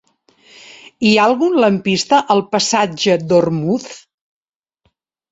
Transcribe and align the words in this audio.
Hi 1.07 1.09
ha 1.17 1.25
algun 1.31 1.57
lampista 1.63 2.21
al 2.35 2.41
passatge 2.55 3.17
d'Ormuz? 3.33 3.85